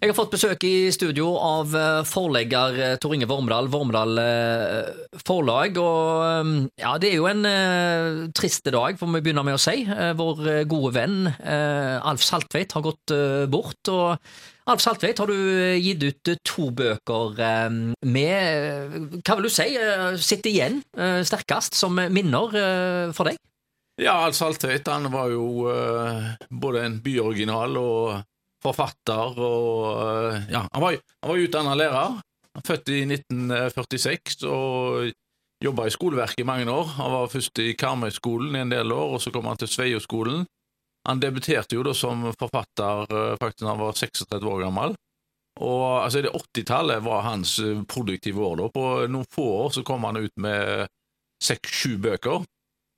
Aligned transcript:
Jeg 0.00 0.10
har 0.10 0.16
fått 0.16 0.32
besøk 0.32 0.64
i 0.66 0.90
studio 0.94 1.28
av 1.38 1.74
eh, 1.78 2.00
forlegger 2.08 2.78
eh, 2.80 2.94
Tor 3.02 3.12
Inge 3.14 3.28
Vormedal, 3.30 3.68
Vormedal 3.70 4.18
eh, 4.18 5.18
Forlag. 5.22 5.76
Og 5.78 6.72
ja, 6.80 6.94
det 6.98 7.12
er 7.12 7.18
jo 7.20 7.28
en 7.30 7.44
eh, 7.46 8.22
trist 8.34 8.66
dag, 8.66 8.98
får 8.98 9.12
vi 9.12 9.20
begynne 9.22 9.44
med 9.46 9.58
å 9.58 9.62
si. 9.62 9.84
Vår 10.18 10.40
gode 10.70 10.94
venn 10.96 11.28
eh, 11.28 11.98
Alf 11.98 12.24
Saltveit 12.26 12.74
har 12.74 12.86
gått 12.88 13.14
eh, 13.14 13.44
bort. 13.52 13.92
og 13.92 14.16
Alf 14.72 14.82
Saltveit, 14.82 15.22
har 15.22 15.30
du 15.30 15.78
gitt 15.82 16.02
ut 16.08 16.32
to 16.46 16.68
bøker 16.70 17.38
med 18.06 19.22
Hva 19.26 19.38
vil 19.38 19.48
du 19.48 19.50
si 19.50 19.66
sitter 20.22 20.50
igjen 20.52 20.76
sterkest 21.26 21.74
som 21.74 21.98
minner 21.98 23.10
for 23.10 23.26
deg? 23.26 23.40
Ja, 23.98 24.20
Alf 24.22 24.38
Saltveit 24.38 24.86
han 24.86 25.10
var 25.10 25.34
jo 25.34 25.66
både 26.46 26.86
en 26.86 27.00
byoriginal 27.02 27.74
og 27.82 28.22
forfatter, 28.62 29.40
og 29.42 29.98
eh, 30.02 30.46
ja, 30.54 30.62
han 30.66 30.84
var, 30.84 30.98
han 31.22 31.32
var 31.32 31.42
utdannet 31.46 31.80
lærer. 31.80 32.20
Er 32.52 32.64
Født 32.66 32.90
i 32.92 33.02
1946 33.08 34.42
og 34.44 35.12
jobba 35.64 35.86
i 35.88 35.94
skoleverket 35.94 36.42
i 36.42 36.48
mange 36.48 36.68
år. 36.68 36.90
Han 36.98 37.14
var 37.14 37.30
først 37.32 37.62
i 37.64 37.72
Karmøyskolen 37.78 38.58
i 38.58 38.64
en 38.64 38.74
del 38.74 38.92
år, 38.92 39.14
og 39.16 39.22
så 39.24 39.32
kom 39.32 39.48
han 39.48 39.60
til 39.60 39.70
Sveioskolen. 39.72 40.44
Han 41.08 41.22
debuterte 41.22 41.78
jo 41.78 41.84
da 41.86 41.94
som 41.96 42.28
forfatter 42.38 43.08
eh, 43.08 43.38
faktisk 43.40 43.64
da 43.64 43.72
han 43.72 43.82
var 43.82 43.96
36 43.98 44.52
år 44.52 44.66
gammel. 44.66 44.94
Og 45.60 46.04
altså, 46.04 46.22
det 46.24 46.32
80-tallet 46.32 47.02
var 47.04 47.26
hans 47.26 47.58
eh, 47.58 47.82
produktive 47.88 48.44
år. 48.46 48.56
da. 48.62 48.68
På 48.72 48.86
noen 49.10 49.28
få 49.32 49.46
år 49.64 49.72
så 49.78 49.84
kom 49.86 50.04
han 50.08 50.20
ut 50.22 50.34
med 50.40 50.86
seks-sju 51.42 51.96
bøker. 52.02 52.44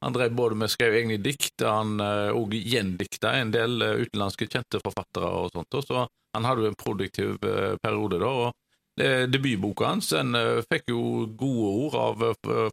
Han 0.05 0.13
drev 0.13 0.35
både 0.37 0.57
med 0.61 0.69
skrev 0.69 0.95
egne 0.99 1.17
dikt, 1.17 1.63
han 1.65 1.97
òg 1.97 2.53
uh, 2.53 2.67
gjendikta 2.75 3.31
en 3.39 3.53
del 3.55 3.81
uh, 3.81 3.95
utenlandske 4.03 4.51
kjente 4.53 4.81
forfattere 4.85 5.31
og 5.33 5.55
sånt, 5.55 5.79
og 5.79 5.87
så 5.87 6.03
han 6.37 6.45
hadde 6.45 6.67
jo 6.67 6.73
en 6.73 6.77
produktiv 6.77 7.39
uh, 7.41 7.77
periode 7.83 8.21
da. 8.21 8.29
og 8.29 8.61
Debutboka 8.95 9.89
hans 9.89 10.13
den 10.13 10.37
fikk 10.71 10.93
jo 10.93 11.25
gode 11.35 11.71
ord 11.83 11.95
av 11.99 12.21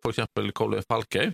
eksempel 0.05 0.51
Colin 0.53 0.83
Falkøy. 0.85 1.31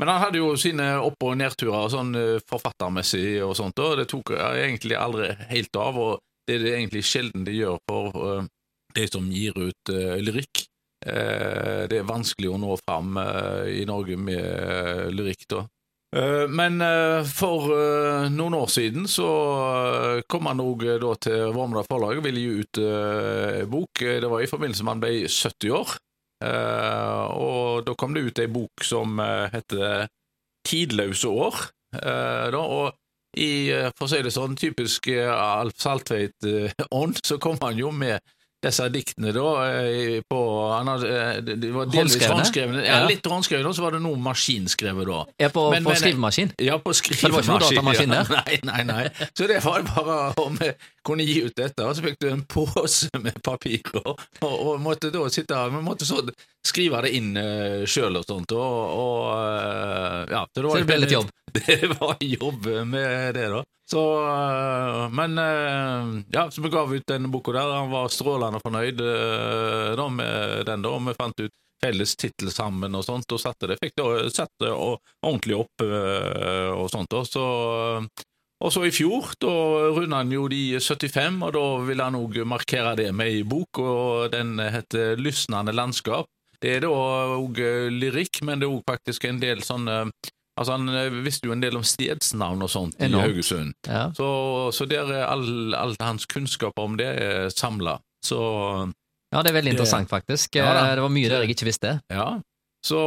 Men 0.00 0.08
han 0.08 0.22
hadde 0.22 0.40
jo 0.40 0.54
sine 0.56 0.86
opp- 0.96 1.26
og 1.28 1.36
nedturer 1.36 1.90
sånn 1.92 2.16
forfattermessig 2.48 3.42
og 3.44 3.52
sånt, 3.58 3.82
og 3.84 3.98
det 4.00 4.06
tok 4.08 4.32
egentlig 4.32 4.96
aldri 4.96 5.28
helt 5.50 5.76
av, 5.76 6.00
og 6.00 6.24
det 6.48 6.56
er 6.56 6.64
det 6.64 6.72
egentlig 6.72 7.04
sjelden 7.04 7.44
de 7.44 7.58
gjør 7.58 7.76
for 7.84 8.48
de 8.96 9.06
som 9.12 9.28
gir 9.28 9.60
ut 9.60 9.92
lyrikk. 10.24 10.63
Eh, 11.04 11.84
det 11.90 12.00
er 12.00 12.08
vanskelig 12.08 12.48
å 12.48 12.58
nå 12.60 12.76
fram 12.80 13.18
eh, 13.20 13.80
i 13.82 13.84
Norge 13.88 14.16
med 14.16 14.40
eh, 14.40 15.06
lyrikk, 15.12 15.48
da. 15.52 15.64
Men 16.14 16.78
for 17.26 17.72
noen 18.30 18.54
år 18.54 18.68
siden 18.70 19.08
så 19.10 19.24
kom 20.30 20.46
han 20.46 20.60
òg 20.62 20.84
til 21.26 21.48
Vormedal 21.56 21.88
forlag 21.88 22.20
og 22.20 22.28
ville 22.28 22.38
gi 22.38 22.60
ut 22.62 22.78
eh, 22.78 23.64
bok. 23.66 23.98
Det 24.22 24.30
var 24.30 24.44
i 24.44 24.46
forbindelse 24.46 24.86
med 24.86 24.92
han 24.92 25.02
ble 25.02 25.10
70 25.26 25.74
år. 25.74 25.96
Og 27.34 27.82
da 27.88 27.96
kom 27.98 28.14
det 28.14 28.22
ut 28.28 28.42
ei 28.44 28.46
bok 28.46 28.86
som 28.86 29.18
heter 29.18 30.06
Tidløse 30.62 31.34
år. 31.34 31.58
Og 32.62 32.94
i, 33.34 33.50
for 33.98 34.06
å 34.06 34.12
si 34.14 34.22
det 34.22 34.36
sånn, 34.38 34.54
typisk 34.54 35.10
Alf 35.18 35.82
Saltveit-ånd, 35.82 37.24
så 37.26 37.42
kom 37.42 37.58
han 37.66 37.82
jo 37.82 37.90
med 37.90 38.22
disse 38.64 38.86
diktene 38.94 39.32
da, 39.36 39.44
eh, 39.68 40.20
på 40.30 40.40
han 40.72 40.90
hadde, 40.90 41.10
eh, 41.12 41.40
det 41.44 41.70
var 41.74 41.86
delvis 41.92 42.16
Håndskrevne? 42.28 42.82
Ja, 42.84 43.00
Ja. 43.02 43.06
litt 43.08 43.24
håndskrevne, 43.28 43.68
og 43.70 43.76
så 43.76 43.84
var 43.86 43.96
det 43.96 44.02
noe 44.04 44.16
maskinskrevet 44.16 45.06
da. 45.06 45.20
Er 45.38 45.52
på, 45.54 45.70
Men- 45.70 45.84
på 45.84 45.92
men- 45.94 46.00
skrivemaskin? 46.02 46.52
Ja, 46.58 46.78
på 46.78 46.92
det 46.92 47.30
var 47.32 47.40
ikke 47.42 47.52
noe 47.52 47.68
skrivemaskin. 47.68 48.12
ja. 48.12 48.24
Nei, 48.44 48.58
nei, 48.64 48.82
nei. 48.88 49.04
Så 49.36 49.46
det 49.50 49.62
var 49.64 49.82
bare 49.82 50.34
om 50.44 50.56
vi 50.60 50.72
kunne 51.04 51.24
gi 51.28 51.42
ut 51.44 51.54
dette, 51.56 51.84
og 51.84 51.94
så 51.96 52.02
fikk 52.02 52.18
du 52.20 52.28
en 52.30 52.42
pose 52.48 53.08
med 53.20 53.36
papir, 53.44 53.80
og, 54.00 54.18
og, 54.42 54.54
og 54.74 54.80
måtte 54.80 55.10
da 55.12 55.26
sitte 55.28 55.54
Vi 55.70 55.80
måtte 55.84 56.06
så 56.08 56.22
skrive 56.64 57.02
det 57.04 57.10
inn 57.18 57.34
uh, 57.36 57.84
sjøl 57.84 58.16
og 58.16 58.24
sånt, 58.24 58.52
og, 58.56 58.74
og 58.96 59.24
eh, 59.36 60.03
ja. 60.44 60.50
Så 60.54 60.62
det, 60.62 60.70
Så 60.70 60.78
det 60.82 60.86
ble 60.90 60.98
litt 61.04 61.16
jobb? 61.16 61.30
Det 61.54 61.88
var 62.00 62.16
jobb 62.20 62.66
med 62.90 63.34
det, 63.36 63.48
da. 63.52 63.60
Så, 63.90 64.00
eh, 64.26 65.08
men 65.14 65.38
eh, 65.38 66.22
ja, 66.34 66.48
så 66.50 66.62
vi 66.64 66.70
gav 66.72 66.90
ut 66.94 67.04
denne 67.06 67.28
boka 67.30 67.52
der. 67.54 67.74
Han 67.78 67.92
var 67.92 68.08
strålende 68.10 68.58
fornøyd 68.64 69.00
eh, 69.04 69.92
da 70.00 70.08
med 70.10 70.64
den, 70.66 70.82
da. 70.82 70.94
Vi 71.08 71.14
fant 71.18 71.44
ut 71.44 71.52
felles 71.84 72.16
tittel 72.16 72.48
sammen 72.50 72.94
og 72.96 73.04
sånt, 73.04 73.28
og 73.36 73.40
satte 73.42 73.68
det. 73.68 73.76
Fikk 73.82 73.92
det 74.00 74.70
og- 74.72 74.98
ordentlig 75.22 75.58
opp 75.60 75.84
og 75.84 76.86
sånt. 76.90 77.10
da. 77.12 77.20
Så, 77.28 77.44
og 78.64 78.72
så 78.72 78.84
i 78.88 78.92
fjor, 78.94 79.34
da 79.42 79.50
runda 79.92 80.22
han 80.22 80.32
jo 80.32 80.46
de 80.48 80.78
75, 80.80 81.42
og 81.44 81.52
da 81.52 81.64
ville 81.84 82.06
han 82.06 82.16
òg 82.16 82.38
markere 82.48 82.94
det 82.96 83.10
med 83.12 83.28
ei 83.34 83.42
bok, 83.44 83.78
og 83.84 84.30
den 84.32 84.56
heter 84.58 85.20
Lysnende 85.20 85.74
landskap. 85.76 86.26
Det 86.64 86.70
er 86.78 86.80
da 86.86 86.88
òg 86.88 87.58
lyrikk, 87.92 88.40
men 88.48 88.62
det 88.62 88.64
er 88.70 88.72
òg 88.72 88.84
faktisk 88.88 89.26
en 89.28 89.42
del 89.42 89.60
sånn 89.66 89.84
eh, 89.92 90.06
Altså, 90.54 90.76
Han 90.78 90.86
eh, 90.94 91.10
visste 91.26 91.48
jo 91.48 91.52
en 91.52 91.60
del 91.64 91.74
om 91.74 91.82
stedsnavn 91.82 92.60
og 92.62 92.70
sånt 92.70 92.94
i 93.02 93.08
Haugesund. 93.10 93.72
Ja. 93.90 94.04
Så, 94.14 94.26
så 94.72 94.86
der 94.86 95.08
er 95.10 95.24
all, 95.26 95.74
all 95.74 95.96
hans 95.98 96.28
kunnskap 96.30 96.78
om 96.78 96.94
det 96.96 97.08
samla. 97.58 97.96
Så 98.22 98.38
ja, 99.34 99.42
det 99.42 99.50
er 99.50 99.56
veldig 99.58 99.72
Det- 99.72 99.74
interessant, 99.74 100.08
faktisk. 100.08 100.54
Ja. 100.54 100.68
Eh, 100.86 100.92
det 100.94 101.02
var 101.02 101.10
mye 101.10 101.28
der 101.32 101.42
jeg 101.42 101.56
ikke 101.56 101.66
visste. 101.72 101.96
ja. 102.08 102.28
Så 102.86 103.00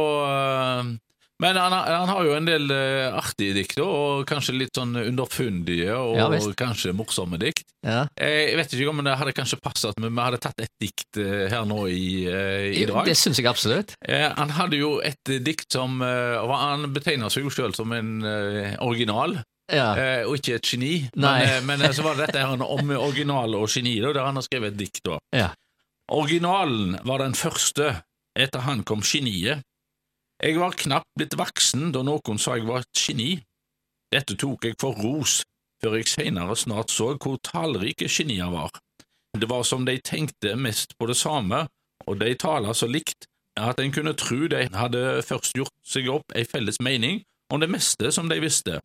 Men 1.42 1.56
han, 1.56 1.72
han 1.72 2.08
har 2.10 2.24
jo 2.26 2.32
en 2.34 2.46
del 2.48 2.64
øh, 2.74 3.14
artige 3.14 3.54
dikt, 3.54 3.78
og 3.84 4.24
kanskje 4.26 4.56
litt 4.56 4.74
sånn 4.74 4.96
underfundige 4.98 5.94
og 5.94 6.16
Ja, 6.18 6.26
kanskje 6.58 6.90
morsomme 6.98 7.38
dikt. 7.38 7.68
Ja. 7.86 8.06
Jeg 8.18 8.56
vet 8.58 8.74
ikke 8.74 8.90
om 8.90 9.04
det 9.06 9.14
hadde 9.20 9.34
kanskje 9.36 9.60
passet 9.62 9.92
at 9.94 10.00
vi 10.02 10.10
hadde 10.18 10.40
tatt 10.42 10.64
et 10.64 10.72
dikt 10.82 11.20
øh, 11.22 11.44
her 11.52 11.68
nå 11.70 11.84
i, 11.92 12.24
i 12.80 12.86
dag. 12.90 13.04
Det 13.06 13.14
syns 13.18 13.38
jeg 13.38 13.46
absolutt. 13.50 13.94
Eh, 14.02 14.26
han 14.34 14.50
hadde 14.58 14.80
jo 14.80 14.96
et 15.04 15.34
dikt 15.46 15.70
som 15.72 16.00
Han 16.02 16.88
betegner 16.96 17.30
seg 17.30 17.46
jo 17.46 17.54
sjøl 17.54 17.76
som 17.76 17.92
en 17.94 18.18
original, 18.82 19.38
Ja. 19.70 19.92
eh, 19.94 20.22
og 20.26 20.38
ikke 20.40 20.56
et 20.58 20.64
geni. 20.72 20.92
Men, 21.14 21.42
eh, 21.44 21.58
men 21.62 21.82
eh, 21.84 21.92
så 21.94 22.02
var 22.02 22.16
det 22.18 22.26
dette 22.32 22.40
her 22.42 22.62
om 22.78 22.90
original 22.96 23.54
og 23.58 23.68
geni, 23.70 23.98
der 24.00 24.24
han 24.24 24.34
har 24.40 24.46
skrevet 24.46 24.72
et 24.74 24.78
dikt. 24.80 25.02
da. 25.06 25.18
Ja. 25.36 25.48
Originalen 26.10 26.96
var 27.04 27.18
den 27.22 27.34
første, 27.36 27.98
etter 28.38 28.64
han 28.64 28.82
kom 28.88 29.02
geniet. 29.04 29.60
Jeg 30.38 30.54
var 30.54 30.76
knapt 30.78 31.08
blitt 31.18 31.34
voksen 31.34 31.88
da 31.90 32.04
noen 32.06 32.38
sa 32.38 32.54
jeg 32.54 32.68
var 32.68 32.84
et 32.84 33.00
geni. 33.00 33.30
Dette 34.14 34.36
tok 34.38 34.68
jeg 34.68 34.76
for 34.78 34.94
ros, 34.94 35.40
før 35.82 35.96
jeg 35.98 36.06
senere 36.12 36.54
snart 36.54 36.92
så 36.94 37.10
hvor 37.16 37.40
tallrike 37.42 38.06
genier 38.06 38.52
var. 38.52 38.70
Det 39.34 39.48
var 39.50 39.64
som 39.66 39.82
de 39.84 39.96
tenkte 39.98 40.54
mest 40.54 40.94
på 40.98 41.08
det 41.10 41.16
samme, 41.18 41.64
og 42.06 42.20
de 42.22 42.30
taler 42.38 42.72
så 42.72 42.86
likt 42.86 43.26
at 43.58 43.80
en 43.82 43.90
kunne 43.90 44.14
tro 44.14 44.46
de 44.46 44.62
hadde 44.78 45.02
først 45.26 45.58
gjort 45.58 45.74
seg 45.82 46.06
opp 46.12 46.36
ei 46.38 46.44
felles 46.46 46.78
mening 46.78 47.24
om 47.50 47.58
det 47.58 47.70
meste 47.72 48.12
som 48.14 48.30
de 48.30 48.38
visste. 48.38 48.78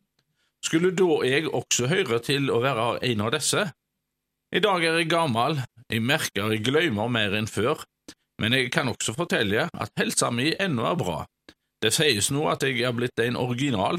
Skulle 0.64 0.90
da 0.96 1.20
jeg 1.28 1.46
også 1.54 1.86
høre 1.86 2.18
til 2.24 2.50
å 2.50 2.58
være 2.64 2.98
en 3.12 3.22
av 3.22 3.30
disse? 3.36 3.68
I 4.54 4.62
dag 4.64 4.82
er 4.82 4.98
jeg 4.98 5.12
gammel, 5.12 5.60
jeg 5.86 6.02
merker 6.02 6.50
jeg 6.50 6.64
glemmer 6.66 7.06
mer 7.14 7.38
enn 7.38 7.46
før, 7.50 7.86
men 8.42 8.58
jeg 8.58 8.72
kan 8.74 8.90
også 8.90 9.14
fortelle 9.14 9.68
at 9.70 9.94
helsa 10.00 10.32
mi 10.34 10.50
ennå 10.58 10.90
er 10.90 10.98
bra. 10.98 11.20
Det 11.84 11.90
sies 11.92 12.30
nå 12.32 12.46
at 12.48 12.62
jeg 12.64 12.80
er 12.80 12.94
blitt 12.96 13.20
en 13.20 13.36
original. 13.36 13.98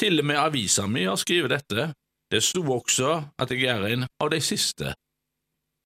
Til 0.00 0.18
og 0.18 0.26
med 0.26 0.40
avisa 0.40 0.88
mi 0.90 1.04
har 1.06 1.18
skrevet 1.20 1.52
dette. 1.52 1.92
Det 2.30 2.40
sto 2.42 2.64
også 2.74 3.12
at 3.38 3.52
jeg 3.54 3.68
er 3.70 3.86
en 3.86 4.06
av 4.18 4.32
de 4.32 4.40
siste. 4.42 4.96